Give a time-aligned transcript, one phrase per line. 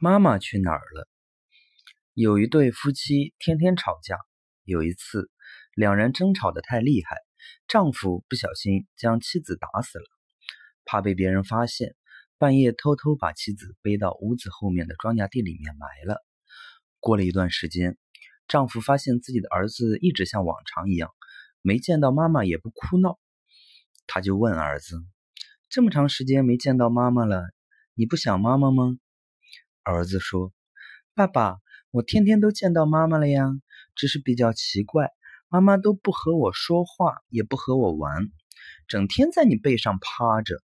[0.00, 1.08] 妈妈去哪儿了？
[2.14, 4.16] 有一对夫妻天天吵架。
[4.62, 5.28] 有一次，
[5.74, 7.16] 两人争吵的太厉害，
[7.66, 10.04] 丈夫不小心将妻子打死了。
[10.84, 11.96] 怕被别人发现，
[12.38, 16.24] 半夜偷偷把妻子背到屋子后面的庄稼地里面埋了。
[17.00, 17.98] 过了一段时间，
[18.46, 21.10] 丈夫发现自己的儿子一直像往常一样，
[21.60, 23.18] 没见到妈妈也不哭闹。
[24.06, 25.02] 他就问儿子
[25.68, 27.48] ：“这么长时间没见到妈妈了，
[27.94, 28.96] 你不想妈妈吗？”
[29.88, 30.52] 儿子说
[31.16, 31.56] ：“爸爸，
[31.90, 33.48] 我天天都见到妈妈了呀，
[33.94, 35.08] 只是比较奇怪，
[35.48, 38.28] 妈妈都不和我说话，也不和我玩，
[38.86, 40.60] 整天在你背上趴着。